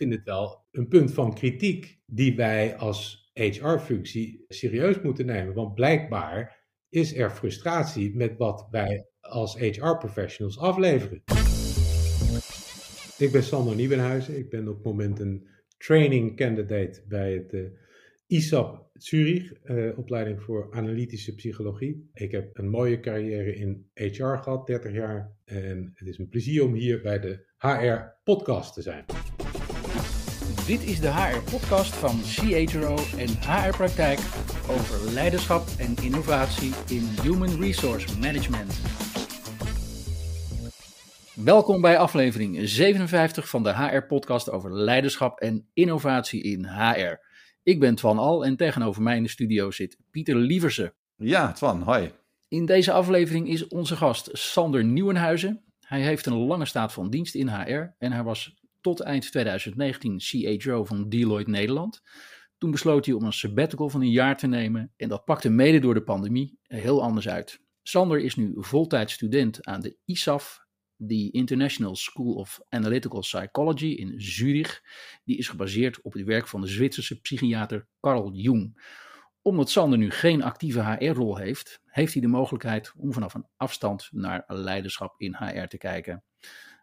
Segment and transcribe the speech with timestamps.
[0.00, 5.54] vind het wel een punt van kritiek die wij als HR-functie serieus moeten nemen.
[5.54, 11.22] Want blijkbaar is er frustratie met wat wij als HR-professionals afleveren.
[13.18, 14.38] Ik ben Sander Nieuwenhuizen.
[14.38, 17.66] Ik ben op het moment een training candidate bij het uh,
[18.26, 22.10] ISAP Zurich, uh, opleiding voor analytische psychologie.
[22.12, 25.36] Ik heb een mooie carrière in HR gehad, 30 jaar.
[25.44, 29.04] En het is een plezier om hier bij de HR-podcast te zijn.
[30.70, 34.18] Dit is de HR-podcast van CHRO en HR Praktijk
[34.68, 38.80] over leiderschap en innovatie in Human Resource Management.
[41.34, 47.18] Welkom bij aflevering 57 van de HR-podcast over leiderschap en innovatie in HR.
[47.62, 50.94] Ik ben Twan Al en tegenover mij in de studio zit Pieter Lieverse.
[51.16, 52.12] Ja, Twan, hoi.
[52.48, 55.64] In deze aflevering is onze gast Sander Nieuwenhuizen.
[55.80, 60.16] Hij heeft een lange staat van dienst in HR en hij was tot eind 2019
[60.18, 62.02] CHO van Deloitte Nederland.
[62.58, 65.78] Toen besloot hij om een sabbatical van een jaar te nemen en dat pakte mede
[65.78, 67.60] door de pandemie heel anders uit.
[67.82, 74.20] Sander is nu voltijds student aan de ISAF, de International School of Analytical Psychology in
[74.20, 74.82] Zurich.
[75.24, 78.82] Die is gebaseerd op het werk van de Zwitserse psychiater Carl Jung.
[79.42, 84.08] Omdat Sander nu geen actieve HR-rol heeft, heeft hij de mogelijkheid om vanaf een afstand
[84.12, 86.24] naar leiderschap in HR te kijken.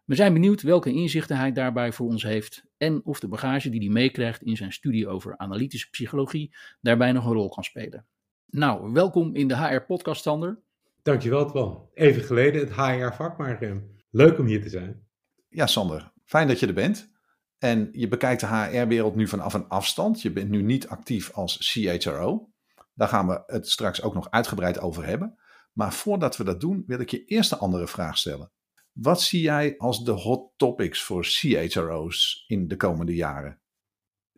[0.08, 3.80] We zijn benieuwd welke inzichten hij daarbij voor ons heeft en of de bagage die
[3.80, 8.06] hij meekrijgt in zijn studie over analytische psychologie daarbij nog een rol kan spelen.
[8.46, 10.60] Nou, welkom in de HR-podcast, Sander.
[11.02, 11.88] Dankjewel, Twan.
[11.94, 13.76] Even geleden het HR-vak, maar uh,
[14.10, 15.06] leuk om hier te zijn.
[15.48, 17.10] Ja, Sander, fijn dat je er bent.
[17.58, 20.22] En je bekijkt de HR-wereld nu vanaf een afstand.
[20.22, 22.52] Je bent nu niet actief als CHRO.
[22.94, 25.38] Daar gaan we het straks ook nog uitgebreid over hebben.
[25.72, 28.52] Maar voordat we dat doen, wil ik je eerst een andere vraag stellen.
[29.00, 33.60] Wat zie jij als de hot topics voor CHRO's in de komende jaren?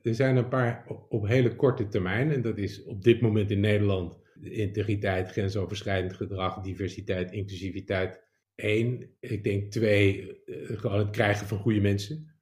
[0.02, 2.30] Er zijn een paar op hele korte termijn.
[2.30, 8.22] En dat is op dit moment in Nederland integriteit, grensoverschrijdend gedrag, diversiteit, inclusiviteit.
[8.54, 9.16] Eén.
[9.20, 12.34] Ik denk twee, eh, gewoon het krijgen van goede mensen.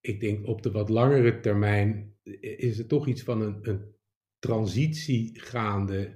[0.00, 3.94] Ik denk op de wat langere termijn is er toch iets van een, een
[4.38, 6.14] transitie gaande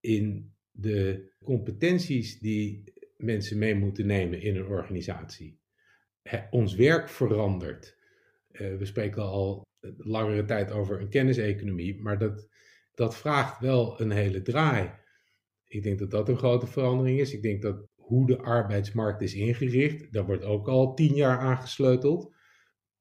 [0.00, 2.93] in de competenties die
[3.24, 5.58] mensen mee moeten nemen in een organisatie.
[6.50, 7.96] ons werk verandert.
[8.52, 9.62] Uh, we spreken al
[9.96, 12.48] langere tijd over een kenniseconomie, maar dat,
[12.94, 14.90] dat vraagt wel een hele draai.
[15.64, 17.32] Ik denk dat dat een grote verandering is.
[17.32, 22.34] Ik denk dat hoe de arbeidsmarkt is ingericht, daar wordt ook al tien jaar aangesleuteld.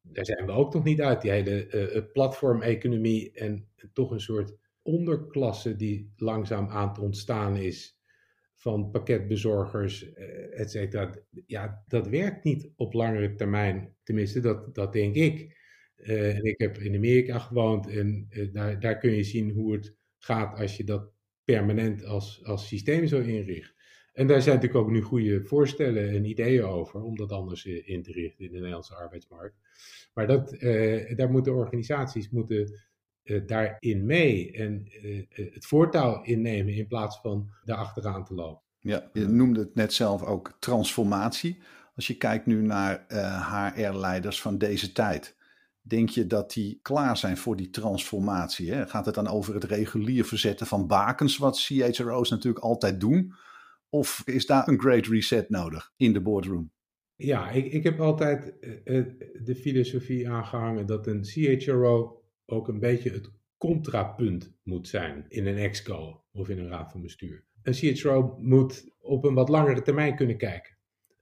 [0.02, 1.22] Daar zijn we ook nog niet uit.
[1.22, 8.02] Die hele uh, platformeconomie en toch een soort onderklasse die langzaam aan het ontstaan is
[8.64, 11.16] van pakketbezorgers, uh, et cetera.
[11.46, 13.96] Ja, dat werkt niet op langere termijn.
[14.04, 15.62] Tenminste, dat, dat denk ik.
[15.96, 19.96] En ik heb in Amerika gewoond en uh, daar, daar kun je zien hoe het
[20.18, 21.12] gaat als je dat
[21.44, 23.74] permanent als, als systeem zo inricht.
[24.14, 28.04] En daar zijn natuurlijk ook nu goede voorstellen en ideeën over om dat anders in
[28.04, 29.56] te richten in de Nederlandse arbeidsmarkt.
[30.14, 30.56] Maar dat,
[31.16, 32.80] daar moeten organisaties moeten
[33.24, 38.62] uh, daarin mee en uh, het voortouw innemen in plaats van daar achteraan te lopen.
[38.80, 41.62] Ja, je noemde het net zelf ook transformatie.
[41.96, 43.06] Als je kijkt nu naar
[43.76, 45.36] HR-leiders van deze tijd,
[45.82, 48.72] denk je dat die klaar zijn voor die transformatie?
[48.72, 48.88] Hè?
[48.88, 53.34] Gaat het dan over het regulier verzetten van bakens, wat CHRO's natuurlijk altijd doen?
[53.90, 56.72] Of is daar een great reset nodig in de boardroom?
[57.16, 58.54] Ja, ik, ik heb altijd
[59.44, 65.58] de filosofie aangehangen dat een CHRO ook een beetje het contrapunt moet zijn in een
[65.58, 67.46] exco of in een raad van bestuur.
[67.62, 70.78] Een CHRO moet op een wat langere termijn kunnen kijken.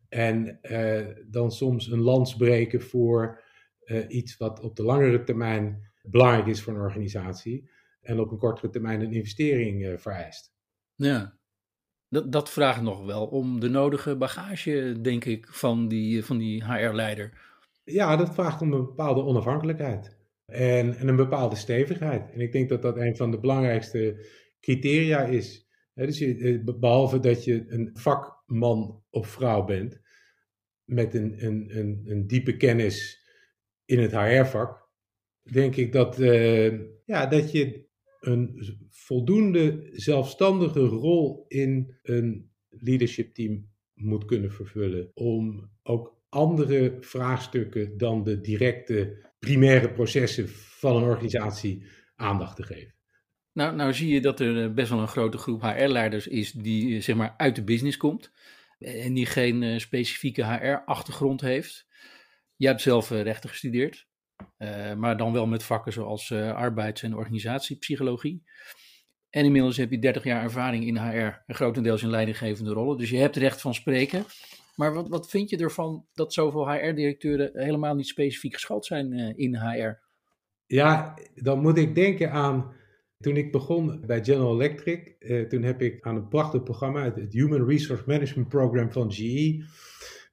[0.09, 3.43] En uh, dan soms een lans breken voor
[3.85, 7.69] uh, iets wat op de langere termijn belangrijk is voor een organisatie.
[8.01, 10.53] En op een kortere termijn een investering uh, vereist.
[10.95, 11.37] Ja,
[12.09, 16.63] dat, dat vraagt nog wel om de nodige bagage, denk ik, van die, van die
[16.65, 17.41] HR-leider.
[17.83, 20.19] Ja, dat vraagt om een bepaalde onafhankelijkheid
[20.51, 22.31] en, en, een bepaalde stevigheid.
[22.31, 24.25] En ik denk dat dat een van de belangrijkste
[24.59, 25.67] criteria is.
[25.93, 30.01] dus je, eh, behalve dat je een vakman of vrouw bent
[30.83, 33.19] met een, een, een, een diepe kennis
[33.85, 34.89] in het HR-vak,
[35.51, 37.85] denk ik dat, uh, ja, dat je
[38.19, 47.97] een voldoende zelfstandige rol in een leadership team moet kunnen vervullen om ook andere vraagstukken
[47.97, 51.85] dan de directe primaire processen van een organisatie
[52.15, 52.93] aandacht te geven.
[53.53, 56.95] Nou, nou zie je dat er eh, best wel een grote groep HR-leiders is die
[56.95, 58.31] eh, zeg maar uit de business komt
[58.79, 61.87] en die geen uh, specifieke HR-achtergrond heeft.
[62.55, 64.07] Jij hebt zelf rechten gestudeerd.
[64.97, 68.43] maar dan wel met vakken zoals arbeids- en organisatiepsychologie.
[69.29, 72.97] En inmiddels heb je 30 jaar ervaring in HR en grotendeels in leidinggevende rollen.
[72.97, 74.25] Dus je hebt recht van spreken.
[74.75, 79.55] Maar wat, wat vind je ervan dat zoveel HR-directeuren helemaal niet specifiek geschoold zijn in
[79.55, 79.99] HR?
[80.65, 82.73] Ja, dan moet ik denken aan
[83.21, 85.15] toen ik begon bij General Electric.
[85.19, 89.63] Eh, toen heb ik aan een prachtig programma, het, Human Resource Management Program van GE,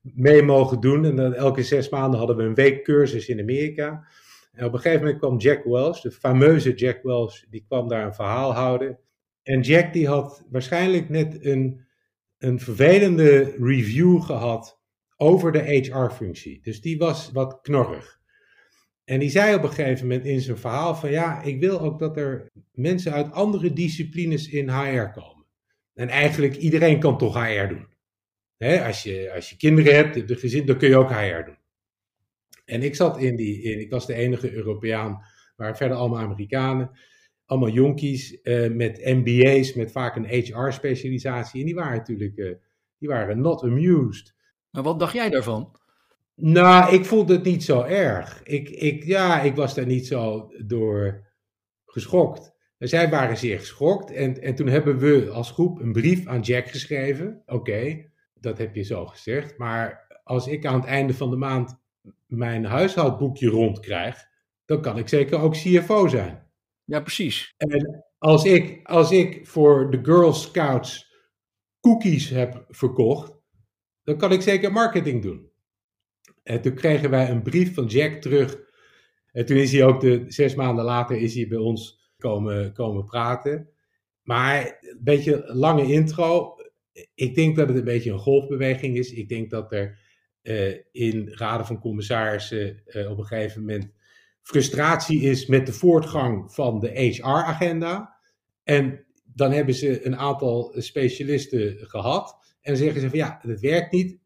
[0.03, 1.05] mee mogen doen.
[1.05, 4.07] En dan elke zes maanden hadden we een week cursus in Amerika.
[4.53, 8.07] En op een gegeven moment kwam Jack Welch, de fameuze Jack Welch, die kwam daar
[8.07, 8.99] een verhaal houden.
[9.43, 11.87] En Jack die had waarschijnlijk net een,
[12.39, 14.81] een vervelende review gehad
[15.17, 16.61] over de HR-functie.
[16.63, 18.19] Dus die was wat knorrig.
[19.05, 21.99] En die zei op een gegeven moment in zijn verhaal van ja, ik wil ook
[21.99, 25.47] dat er mensen uit andere disciplines in HR komen.
[25.95, 27.87] En eigenlijk iedereen kan toch HR doen.
[28.83, 31.59] als, je, als je kinderen hebt, de gezin, dan kun je ook HR doen.
[32.65, 35.23] En ik zat in die, in, ik was de enige Europeaan,
[35.57, 36.91] maar verder allemaal Amerikanen.
[37.49, 41.61] Allemaal jonkies uh, met MBA's, met vaak een HR-specialisatie.
[41.61, 42.55] En die waren natuurlijk, uh,
[42.99, 44.35] die waren not amused.
[44.71, 45.77] Maar wat dacht jij daarvan?
[46.35, 48.43] Nou, ik vond het niet zo erg.
[48.43, 51.27] Ik, ik, ja, ik was daar niet zo door
[51.87, 52.53] geschokt.
[52.79, 56.69] Zij waren zeer geschokt en, en toen hebben we als groep een brief aan Jack
[56.69, 57.43] geschreven.
[57.47, 59.59] Oké, dat heb je zo gezegd.
[59.59, 61.79] Maar als ik aan het einde van de maand
[62.27, 64.27] mijn huishoudboekje rondkrijg,
[64.65, 66.48] dan kan ik zeker ook CFO zijn.
[66.89, 67.55] Ja, precies.
[67.57, 71.15] En als ik, als ik voor de Girl Scouts
[71.81, 73.33] cookies heb verkocht,
[74.03, 75.51] dan kan ik zeker marketing doen.
[76.43, 78.59] En toen kregen wij een brief van Jack terug.
[79.33, 83.05] En toen is hij ook de, zes maanden later is hij bij ons komen, komen
[83.05, 83.69] praten.
[84.23, 86.57] Maar een beetje lange intro.
[87.15, 89.13] Ik denk dat het een beetje een golfbeweging is.
[89.13, 89.99] Ik denk dat er
[90.43, 93.97] uh, in raden van commissarissen uh, op een gegeven moment
[94.49, 98.17] frustratie is met de voortgang van de HR-agenda.
[98.65, 102.37] En dan hebben ze een aantal specialisten gehad.
[102.61, 104.19] En zeggen ze van ja, dat werkt niet.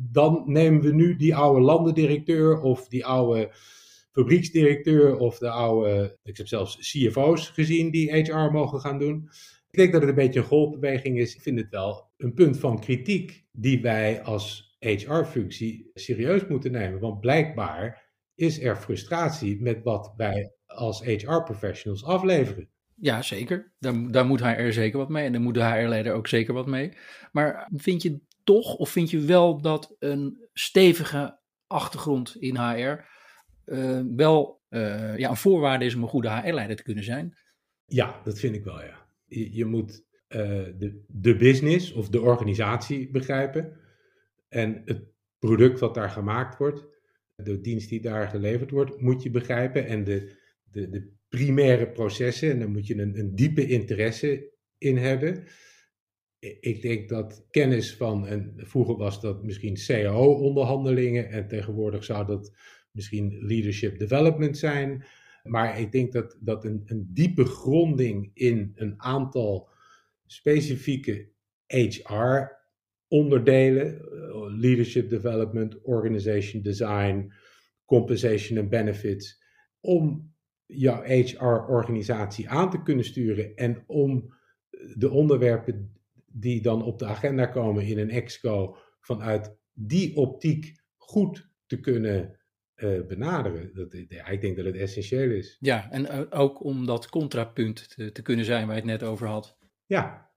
[0.00, 3.50] Dan nemen we nu die oude landendirecteur of die oude
[4.12, 9.28] fabrieksdirecteur of de oude, ik heb zelfs CFO's gezien die HR mogen gaan doen.
[9.70, 11.34] Ik denk dat het een beetje een golfbeweging is.
[11.34, 17.00] Ik vind het wel een punt van kritiek die wij als HR-functie serieus moeten nemen.
[17.00, 18.05] Want blijkbaar
[18.36, 22.68] is er frustratie met wat wij als HR-professionals afleveren.
[22.94, 23.72] Ja, zeker.
[23.78, 25.24] Daar, daar moet HR zeker wat mee.
[25.24, 26.92] En daar moet de HR-leider ook zeker wat mee.
[27.32, 33.04] Maar vind je toch, of vind je wel dat een stevige achtergrond in HR
[33.64, 37.36] uh, eh, wel uh, ja, een voorwaarde is om een goede HR-leider te kunnen zijn?
[37.84, 39.06] Ja, dat vind ik wel, ja.
[39.24, 40.40] Je, je moet uh,
[40.78, 43.80] de, de business of de organisatie begrijpen.
[44.48, 45.04] En het
[45.38, 46.86] product wat daar gemaakt wordt,
[47.36, 49.86] de dienst die daar geleverd wordt, moet je begrijpen.
[49.86, 50.32] En de,
[50.70, 52.50] de, de primaire processen.
[52.50, 55.44] En daar moet je een, een diepe interesse in hebben.
[56.60, 62.52] Ik denk dat kennis van, en vroeger was dat misschien CAO-onderhandelingen en tegenwoordig zou dat
[62.90, 65.04] misschien leadership development zijn.
[65.42, 69.68] Maar ik denk dat, dat een, een diepe gronding in een aantal
[70.26, 71.28] specifieke
[71.66, 72.55] HR-onderdelen,
[73.08, 73.92] eh,
[74.58, 77.32] leadership development, organization design,
[77.84, 79.42] compensation and benefits,
[79.80, 80.34] om
[80.66, 84.34] jouw HR-organisatie aan te kunnen sturen en om
[84.94, 85.92] de onderwerpen
[86.26, 92.38] die dan op de agenda komen in een exco vanuit die optiek goed te kunnen
[92.76, 93.74] uh, benaderen.
[93.74, 95.56] Dat, ja, ik denk dat het essentieel is.
[95.60, 99.26] Ja, en ook om dat contrapunt te, te, kunnen zijn waar je het net over
[99.26, 99.56] had.
[99.86, 100.30] Ja,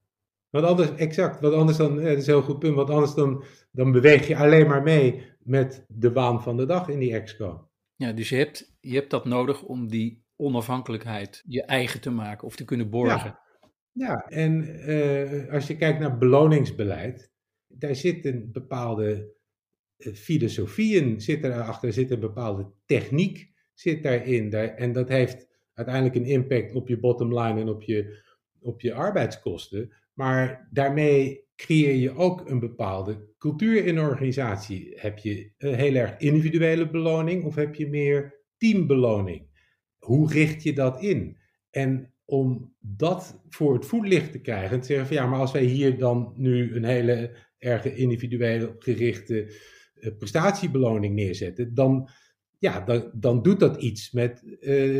[0.49, 3.43] want anders, exact, wat anders dan, dat is een heel goed punt, want anders dan,
[3.71, 7.69] dan beweeg je alleen maar mee met de waan van de dag in die exco.
[7.95, 12.47] Ja, dus je hebt, je hebt dat nodig om die onafhankelijkheid je eigen te maken
[12.47, 13.39] of te kunnen borgen.
[13.91, 14.25] Ja, ja.
[14.27, 17.31] en uh, als je kijkt naar beloningsbeleid,
[17.67, 19.33] daar zit een bepaalde
[19.97, 24.49] uh, filosofie in, zit erachter, zit een bepaalde techniek zit daarin.
[24.49, 28.23] Daar, en dat heeft uiteindelijk een impact op je bottom line en op je,
[28.59, 29.93] op je arbeidskosten.
[30.19, 34.91] Maar daarmee creëer je ook een bepaalde cultuur in een organisatie.
[34.95, 39.47] Heb je een heel erg individuele beloning of heb je meer teambeloning?
[39.97, 41.37] Hoe richt je dat in?
[41.69, 45.51] En om dat voor het voetlicht te krijgen en te zeggen van ja, maar als
[45.51, 49.53] wij hier dan nu een hele erge individueel gerichte
[49.95, 52.09] uh, prestatiebeloning neerzetten, dan,
[52.57, 54.57] ja, dan, dan doet dat iets met uh,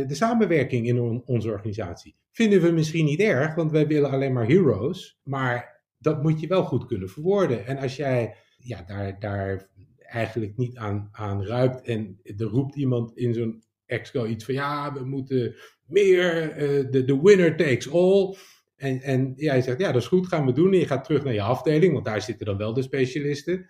[0.08, 2.18] de samenwerking in onze organisatie.
[2.40, 6.48] Vinden we misschien niet erg, want wij willen alleen maar heroes, maar dat moet je
[6.48, 7.66] wel goed kunnen verwoorden.
[7.66, 13.18] En als jij ja, daar, daar eigenlijk niet aan, aan ruikt en er roept iemand
[13.18, 15.56] in zo'n Exco iets van ja, we moeten
[15.86, 18.36] meer, uh, de, de winner takes all.
[18.76, 20.74] En, en jij zegt, ja, dat is goed, gaan we doen.
[20.74, 23.70] En je gaat terug naar je afdeling, want daar zitten dan wel de specialisten.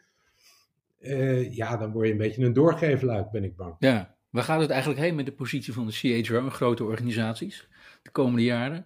[1.00, 3.76] Uh, ja, dan word je een beetje een doorgeefluik, ben ik bang.
[3.80, 7.68] Ja, waar gaat het eigenlijk heen met de positie van de CHRO in grote organisaties
[8.02, 8.86] de komende jaren?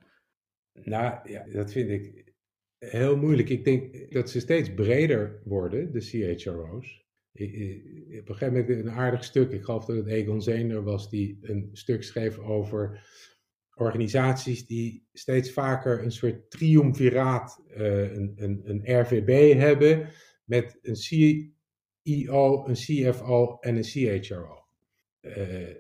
[0.74, 2.34] Nou, ja, dat vind ik
[2.78, 3.50] heel moeilijk.
[3.50, 7.06] Ik denk dat ze steeds breder worden, de CHRO's.
[7.32, 11.38] op een gegeven moment een aardig stuk, ik geloof dat het Egon Zehner was, die
[11.42, 13.02] een stuk schreef over
[13.76, 20.10] organisaties die steeds vaker een soort triumviraat, uh, een, een, een RVB hebben,
[20.44, 24.66] met een CEO, een CFO en een CHRO.
[25.20, 25.76] Eh,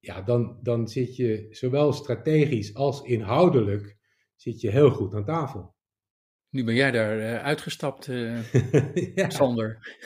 [0.00, 3.96] ja, dan, dan zit je zowel strategisch als inhoudelijk
[4.36, 5.74] zit je heel goed aan tafel.
[6.50, 8.04] Nu ben jij daar uh, uitgestapt,
[9.14, 9.30] ja.
[9.30, 9.96] Sander.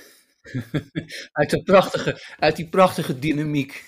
[1.32, 3.84] uit, de prachtige, uit die prachtige dynamiek.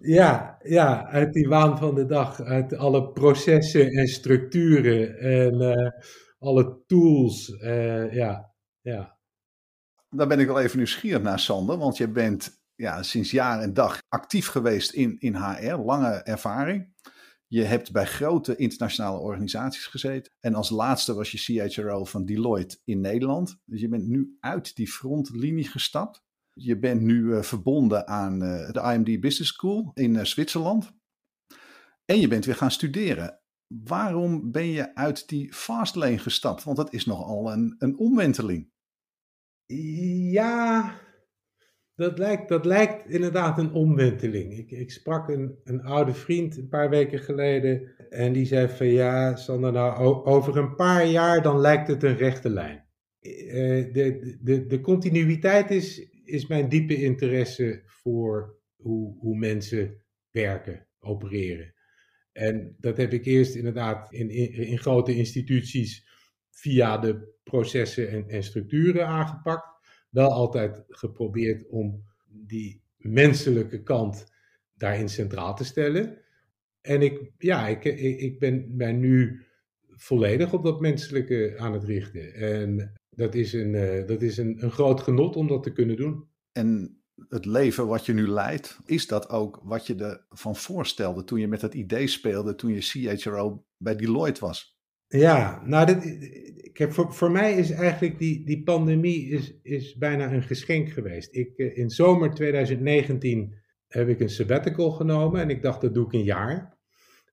[0.00, 5.90] Ja, ja, uit die waan van de dag, uit alle processen en structuren en uh,
[6.38, 7.48] alle tools.
[7.48, 9.18] Uh, ja, ja.
[10.10, 13.74] Daar ben ik wel even nieuwsgierig naar, Sander, want je bent ja, sinds jaar en
[13.74, 16.94] dag actief geweest in, in HR, lange ervaring.
[17.48, 20.32] Je hebt bij grote internationale organisaties gezeten.
[20.40, 23.58] En als laatste was je CHRO van Deloitte in Nederland.
[23.64, 26.24] Dus je bent nu uit die frontlinie gestapt.
[26.52, 30.92] Je bent nu uh, verbonden aan uh, de IMD Business School in uh, Zwitserland.
[32.04, 33.40] En je bent weer gaan studeren.
[33.66, 36.64] Waarom ben je uit die fastlane gestapt?
[36.64, 38.70] Want dat is nogal een, een omwenteling.
[40.30, 41.00] Ja,
[41.96, 44.58] dat lijkt, dat lijkt inderdaad een omwenteling.
[44.58, 47.94] Ik, ik sprak een, een oude vriend een paar weken geleden.
[48.10, 52.16] En die zei van ja, Sander, nou, over een paar jaar dan lijkt het een
[52.16, 52.84] rechte lijn.
[53.20, 61.74] de, de, de continuïteit is, is mijn diepe interesse voor hoe, hoe mensen werken, opereren.
[62.32, 66.08] En dat heb ik eerst inderdaad in, in, in grote instituties
[66.50, 69.75] via de processen en, en structuren aangepakt.
[70.10, 74.32] Wel altijd geprobeerd om die menselijke kant
[74.74, 76.18] daarin centraal te stellen.
[76.80, 77.84] En ik, ja, ik,
[78.20, 79.44] ik ben mij nu
[79.88, 82.34] volledig op dat menselijke aan het richten.
[82.34, 85.96] En dat is, een, uh, dat is een, een groot genot om dat te kunnen
[85.96, 86.28] doen.
[86.52, 91.40] En het leven wat je nu leidt, is dat ook wat je ervan voorstelde toen
[91.40, 92.80] je met dat idee speelde, toen je
[93.16, 94.76] CHRO bij Deloitte was?
[95.08, 96.04] Ja, nou, dit,
[96.76, 101.34] kijk, voor, voor mij is eigenlijk die, die pandemie is, is bijna een geschenk geweest.
[101.34, 103.54] Ik, eh, in zomer 2019
[103.88, 106.76] heb ik een sabbatical genomen en ik dacht dat doe ik een jaar.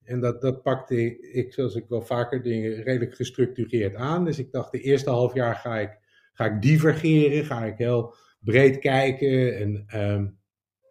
[0.03, 4.25] En dat, dat pakte ik, zoals ik wel vaker dingen, redelijk gestructureerd aan.
[4.25, 5.97] Dus ik dacht, de eerste half jaar ga ik,
[6.33, 9.57] ga ik divergeren, ga ik heel breed kijken.
[9.57, 10.37] En, um,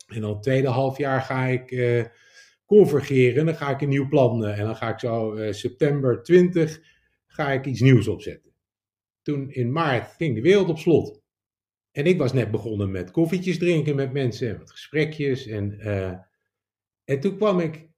[0.06, 2.04] en dan het tweede half jaar ga ik uh,
[2.66, 3.46] convergeren.
[3.46, 6.80] Dan ga ik een nieuw plan uh, en dan ga ik zo september 20
[7.32, 8.52] ga ik iets nieuws opzetten.
[9.22, 11.20] Toen in maart ging de wereld op slot.
[11.90, 15.46] En ik was net begonnen met koffietjes drinken met mensen en wat gesprekjes.
[15.46, 15.80] En,
[17.04, 17.88] en toen kwam ik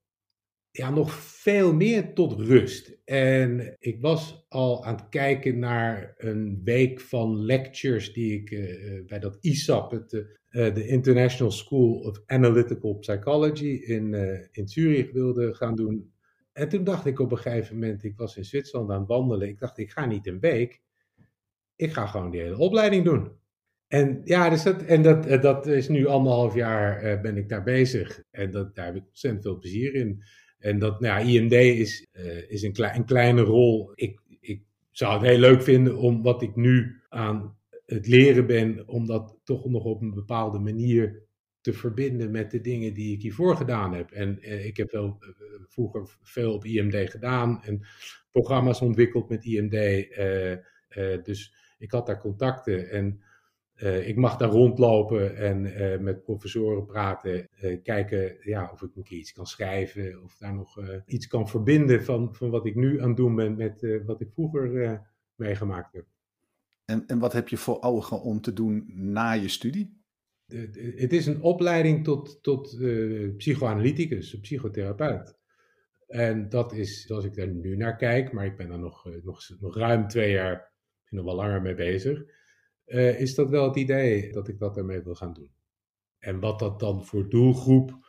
[0.71, 2.97] ja, nog veel meer tot rust.
[3.05, 9.05] En ik was al aan het kijken naar een week van lectures die ik uh,
[9.05, 10.09] bij dat ISAP, het,
[10.49, 14.13] de International School of Analytical Psychology in,
[14.51, 16.14] in Zurich wilde gaan doen.
[16.55, 19.47] En toen dacht ik op een gegeven moment, ik was in Zwitserland aan het wandelen,
[19.47, 20.81] ik dacht ik ga niet een week,
[21.75, 23.31] ik ga gewoon die hele opleiding doen.
[23.87, 28.23] En ja, dus dat, en dat, dat is nu anderhalf jaar ben ik daar bezig.
[28.31, 30.23] En dat, daar heb ik ontzettend veel plezier in.
[30.57, 33.91] En dat, nou ja, IMD is, uh, is een, klein, een kleine rol.
[33.95, 38.87] Ik, ik zou het heel leuk vinden om wat ik nu aan het leren ben,
[38.87, 41.24] om dat toch nog op een bepaalde manier
[41.65, 44.11] te verbinden met de dingen die ik hiervoor gedaan heb.
[44.11, 45.29] En uh, ik heb wel uh,
[45.67, 47.85] vroeger veel op IMD gedaan en
[48.31, 50.07] programma's ontwikkeld met IMD.
[51.25, 53.21] dus ik had daar contacten en
[54.05, 55.61] ik mag daar rondlopen en
[56.03, 57.49] met professoren praten,
[57.83, 62.03] kijken ja, of ik een keer iets kan schrijven, of daar nog iets kan verbinden
[62.03, 65.01] van, van wat ik nu aan het doen ben met wat ik vroeger
[65.35, 66.05] meegemaakt heb.
[66.85, 70.04] En, en wat heb je voor ogen om te doen na je studie?
[70.95, 72.77] Het is een opleiding tot, tot
[73.37, 75.37] psychoanalyticus, psychotherapeut.
[76.07, 79.49] En dat is zoals ik daar nu naar kijk, maar ik ben daar nog, nog,
[79.59, 80.71] nog ruim twee jaar,
[81.09, 82.23] nog wel langer mee bezig
[82.85, 85.51] uh, is dat wel het idee dat ik dat ermee wil gaan doen.
[86.19, 88.01] En wat dat dan voor doelgroep uh,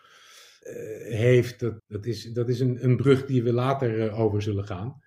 [1.14, 4.64] heeft, dat, dat is, dat is een, een brug die we later uh, over zullen
[4.64, 5.04] gaan.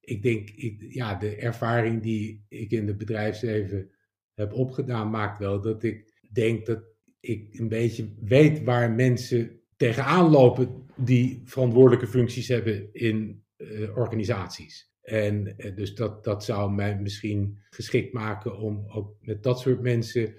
[0.00, 3.90] Ik denk, ik, ja, de ervaring die ik in het bedrijfsleven
[4.34, 6.82] heb opgedaan, maakt wel dat ik denk dat
[7.20, 14.92] ik een beetje weet waar mensen tegenaan lopen die verantwoordelijke functies hebben in uh, organisaties.
[15.02, 19.80] En uh, dus dat, dat zou mij misschien geschikt maken om ook met dat soort
[19.80, 20.34] mensen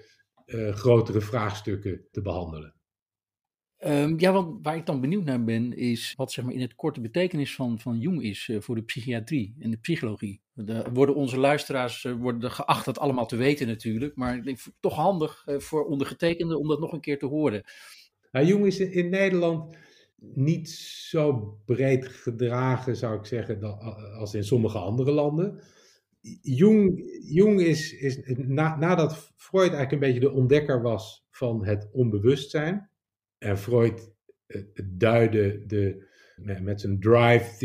[0.46, 2.74] uh, grotere vraagstukken te behandelen.
[3.78, 6.74] Um, ja, wat, waar ik dan benieuwd naar ben, is wat zeg maar, in het
[6.74, 10.42] korte betekenis van, van Jung is voor de psychiatrie en de psychologie.
[10.58, 14.58] De, worden onze luisteraars uh, worden geacht dat allemaal te weten natuurlijk, maar ik denk
[14.80, 17.62] toch handig uh, voor ondergetekende om dat nog een keer te horen.
[18.32, 19.76] Nou, Jung is in Nederland
[20.16, 23.78] niet zo breed gedragen, zou ik zeggen,
[24.18, 25.62] als in sommige andere landen.
[26.42, 31.88] Jung, Jung is, is na, nadat Freud eigenlijk een beetje de ontdekker was van het
[31.92, 32.90] onbewustzijn,
[33.38, 34.12] en Freud
[34.46, 37.56] uh, duidde de, met zijn drive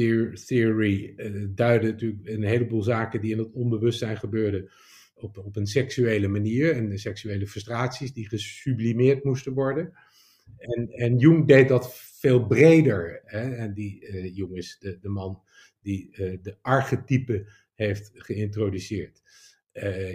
[0.45, 4.69] theory, uh, duidde natuurlijk een heleboel zaken die in het onbewustzijn gebeurden
[5.13, 6.71] op, op een seksuele manier.
[6.71, 9.93] En de seksuele frustraties die gesublimeerd moesten worden.
[10.57, 13.21] En, en Jung deed dat veel breder.
[13.25, 13.55] Hè?
[13.55, 15.41] En die, uh, Jung is de, de man
[15.81, 19.21] die uh, de archetypen heeft geïntroduceerd.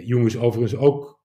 [0.03, 1.19] Jung is overigens ook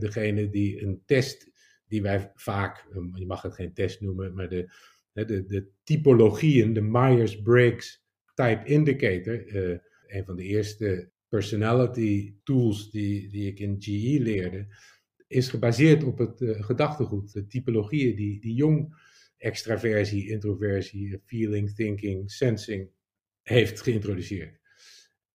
[0.00, 1.50] degene die een test
[1.86, 4.70] die wij vaak, je mag het geen test noemen, maar de,
[5.12, 13.28] de, de typologieën, de Myers-Briggs Type Indicator, uh, een van de eerste personality tools die,
[13.28, 14.66] die ik in GE leerde,
[15.26, 22.30] is gebaseerd op het uh, gedachtegoed, de typologieën die, die Jong extraversie, introversie, feeling, thinking,
[22.30, 22.90] sensing
[23.42, 24.60] heeft geïntroduceerd.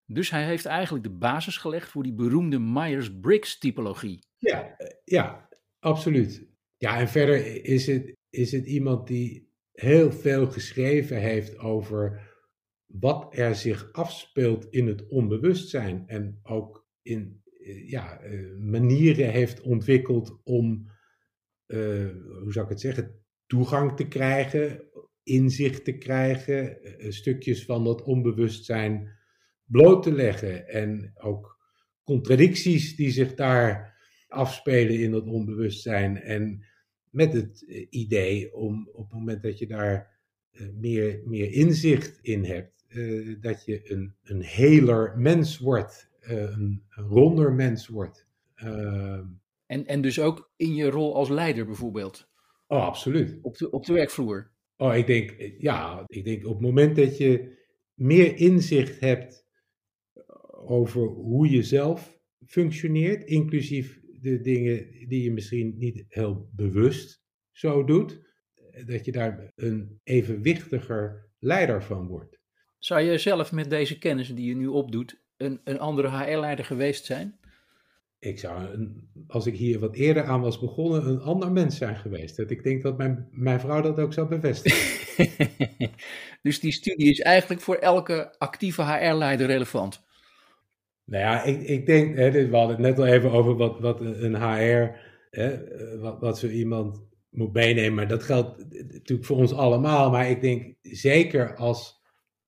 [0.06, 4.20] Dus hij heeft eigenlijk de basis gelegd voor die beroemde Myers-Briggs typologie.
[4.38, 5.50] Ja, ja,
[5.84, 6.48] Absoluut.
[6.77, 12.32] Ja, en verder is het, is het iemand die heel veel geschreven heeft over
[12.86, 16.03] wat er zich afspeelt in het onbewustzijn.
[16.08, 20.92] En ook in eh, ja, eh, manieren heeft ontwikkeld om,
[21.68, 22.10] uh,
[22.42, 24.84] hoe zou ik het zeggen, toegang te krijgen,
[25.24, 26.77] inzicht te krijgen,
[27.13, 29.18] stukjes van dat onbewustzijn
[29.65, 30.68] bloot te leggen.
[30.68, 31.59] En ook
[32.03, 36.18] contradicties die zich daar afspelen in dat onbewustzijn.
[36.18, 36.66] En
[37.14, 40.20] met het eh, idee om op het moment dat je daar
[40.52, 46.84] uh, meer, meer inzicht in hebt, uh, dat je een, een heler mens wordt, een,
[46.90, 48.28] een, ronder mens wordt.
[48.56, 49.26] Ehm,
[49.66, 52.30] en, en dus ook in je rol als leider bijvoorbeeld?
[52.68, 53.40] Oh, absoluut.
[53.42, 54.52] Op de, op de werkvloer?
[54.78, 57.58] Oh, ik denk, ja, ik denk op het moment dat je
[57.94, 59.48] meer inzicht hebt
[60.66, 67.83] over hoe je zelf functioneert, inclusief de dingen die je misschien niet heel bewust zo
[67.83, 68.22] doet,
[68.86, 72.40] dat je daar een evenwichtiger leider van wordt.
[72.79, 77.05] Zou je zelf met deze kennis die je nu opdoet, een, een andere HR-leider geweest
[77.05, 77.40] zijn?
[78.20, 81.96] Ik zou, een, als ik hier wat eerder aan was begonnen, een ander mens zijn
[81.96, 82.40] geweest.
[82.40, 85.09] Ik denk dat mijn, mijn vrouw dat ook zou bevestigen.
[86.42, 90.02] dus die studie is eigenlijk voor elke actieve HR-leider relevant?
[91.05, 94.01] Nou ja, ik, ik denk, hè, we hadden het net al even over wat, wat
[94.01, 94.98] een HR,
[95.29, 95.57] hè,
[96.00, 97.94] wat, wat zo iemand moet meenemen.
[97.94, 100.11] Maar dat geldt natuurlijk voor ons allemaal.
[100.11, 102.01] Maar ik denk zeker als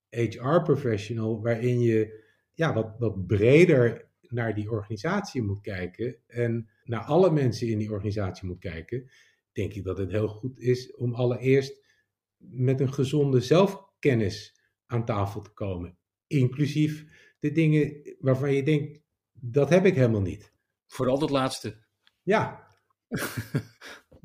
[0.09, 7.31] HR-professional, waarin je ja, wat, wat breder naar die organisatie moet kijken en naar alle
[7.31, 9.09] mensen in die organisatie moet kijken,
[9.51, 11.83] denk ik dat het heel goed is om allereerst
[12.37, 15.97] met een gezonde zelfkennis aan tafel te komen.
[16.27, 17.05] Inclusief
[17.39, 20.53] de dingen waarvan je denkt, dat heb ik helemaal niet.
[20.87, 21.85] Vooral dat laatste.
[22.21, 22.67] Ja.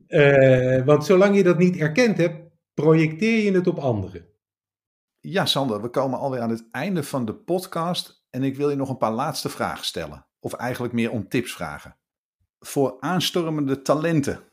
[0.09, 4.29] uh, want zolang je dat niet erkend hebt, projecteer je het op anderen.
[5.21, 8.77] Ja, Sander, we komen alweer aan het einde van de podcast en ik wil je
[8.77, 10.27] nog een paar laatste vragen stellen.
[10.39, 11.99] Of eigenlijk meer om tips vragen.
[12.59, 14.50] Voor aanstormende talenten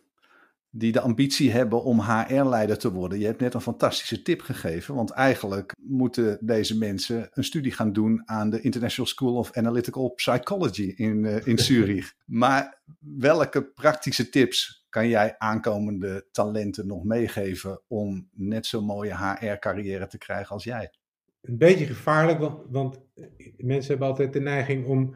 [0.77, 3.19] die de ambitie hebben om HR-leider te worden.
[3.19, 7.93] Je hebt net een fantastische tip gegeven, want eigenlijk moeten deze mensen een studie gaan
[7.93, 12.13] doen aan de International School of Analytical Psychology in, uh, in Zurich.
[12.25, 20.07] maar welke praktische tips kan jij aankomende talenten nog meegeven om net zo'n mooie HR-carrière
[20.07, 20.91] te krijgen als jij?
[21.41, 22.99] Een beetje gevaarlijk, want, want
[23.57, 25.15] mensen hebben altijd de neiging om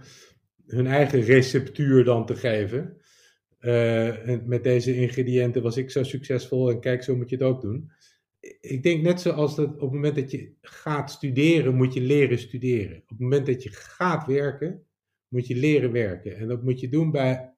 [0.66, 3.01] hun eigen receptuur dan te geven.
[3.62, 7.62] Uh, met deze ingrediënten was ik zo succesvol en kijk, zo moet je het ook
[7.62, 7.92] doen.
[8.62, 12.40] Ik denk net zoals dat op het moment dat je gaat studeren, moet je leren
[12.40, 12.98] studeren.
[12.98, 14.86] Op het moment dat je gaat werken,
[15.28, 16.38] moet je leren werken.
[16.38, 17.54] En dat moet je doen bij,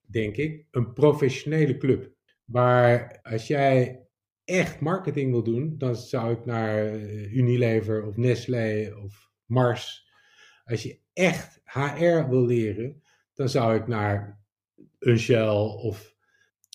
[0.00, 2.12] denk ik, een professionele club.
[2.44, 4.02] Waar als jij
[4.44, 10.10] echt marketing wil doen, dan zou ik naar eh, Unilever of Nestlé of Mars.
[10.64, 13.02] Als je echt HR wil leren,
[13.34, 14.40] dan zou ik naar
[14.98, 15.48] een Shell
[15.82, 16.16] of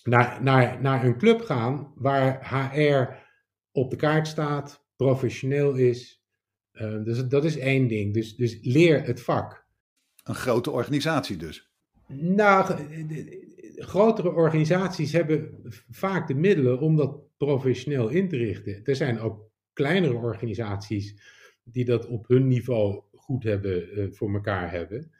[0.04, 3.22] naar, naar, naar een club gaan waar HR
[3.72, 6.22] op de kaart staat, professioneel is.
[6.72, 8.14] Uh, dus dat is één ding.
[8.14, 9.66] Dus, dus leer het vak.
[10.24, 11.72] Een grote organisatie dus.
[12.06, 12.76] Nou,
[13.76, 18.84] grotere organisaties hebben vaak de middelen om dat professioneel in te richten.
[18.84, 21.22] Er zijn ook kleinere organisaties
[21.64, 25.10] die dat op hun niveau goed hebben, uh, voor elkaar hebben.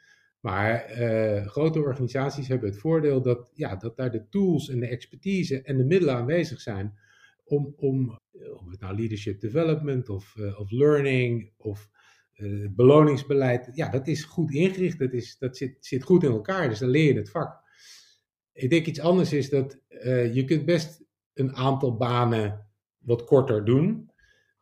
[0.45, 4.87] Maar uh, grote organisaties hebben het voordeel dat, ja, dat daar de tools en de
[4.87, 6.93] expertise en de middelen aanwezig zijn
[7.43, 8.19] om, om
[8.53, 11.89] of het nou leadership development of, uh, of learning of
[12.69, 16.79] beloningsbeleid, ja, dat is goed ingericht, dat, is, dat zit, zit goed in elkaar, dus
[16.79, 17.59] dan leer je het vak.
[18.53, 19.79] Ik denk iets anders is dat
[20.33, 21.03] je kunt best
[21.33, 24.11] een aantal banen wat korter doen,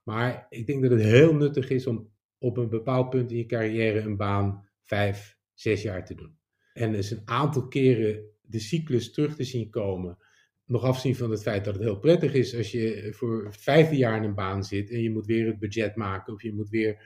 [0.03, 3.45] maar ik denk dat het heel nuttig is om op een bepaald punt in je
[3.45, 6.37] carrière een baan vijf, zes jaar te doen.
[6.73, 10.17] En dus een aantal keren de cyclus terug te zien komen.
[10.65, 13.95] Nog afzien van het feit dat het heel prettig is als je voor het vijfde
[13.95, 16.69] jaar in een baan zit en je moet weer het budget maken of je moet
[16.69, 17.01] weer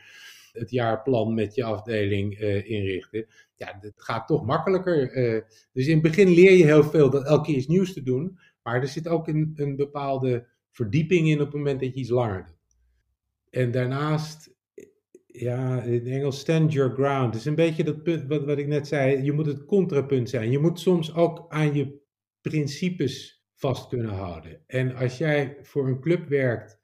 [0.51, 3.25] het jaarplan met je afdeling uh, inrichten.
[3.55, 5.17] Ja, dat gaat toch makkelijker.
[5.17, 5.41] Uh,
[5.73, 8.39] dus in het begin leer je heel veel dat elke keer iets nieuws te doen.
[8.63, 12.10] Maar er zit ook een, een bepaalde verdieping in op het moment dat je iets
[12.10, 12.55] langer doet.
[13.49, 14.55] En daarnaast
[15.39, 17.34] ja, in Engels stand your ground.
[17.34, 19.23] Het is een beetje dat punt wat, wat ik net zei.
[19.23, 20.52] Je moet het contrapunt zijn.
[20.52, 22.00] Je moet soms ook aan je
[22.41, 24.63] principes vast kunnen houden.
[24.67, 26.80] En als jij voor een club werkt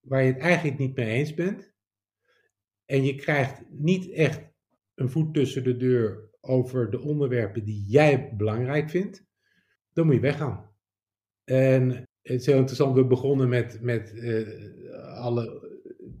[0.00, 1.72] waar je het eigenlijk niet mee eens bent,
[2.84, 4.48] en je krijgt niet echt
[4.94, 9.26] een voet tussen de deur over de onderwerpen die jij belangrijk vindt,
[9.92, 10.70] dan moet je weggaan.
[11.44, 11.88] En
[12.22, 15.69] het is heel interessant, we begonnen met, met uh, alle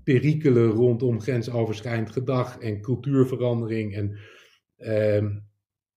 [0.04, 3.94] perikelen rondom grensoverschrijdend gedrag en cultuurverandering.
[3.94, 4.18] En
[4.78, 5.36] uh,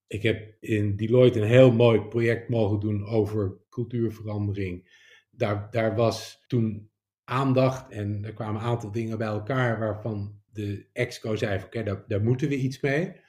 [0.08, 5.02] ik heb in Deloitte een heel mooi project mogen doen over cultuurverandering.
[5.32, 6.90] Daar, daar was toen
[7.24, 12.04] aandacht en er kwamen een aantal dingen bij elkaar waarvan de exco zei: Oké, daar,
[12.08, 13.22] daar moeten we iets mee.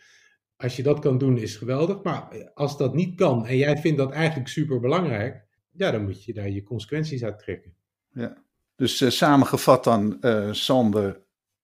[0.56, 2.02] Als je dat kan doen, is geweldig.
[2.02, 6.24] Maar als dat niet kan en jij vindt dat eigenlijk super belangrijk, ja, dan moet
[6.24, 7.74] je daar je consequenties uit trekken.
[8.10, 8.44] Ja.
[8.76, 11.22] Dus uh, samengevat dan, uh, Sander,